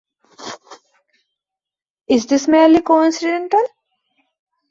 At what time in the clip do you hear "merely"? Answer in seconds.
2.47-2.81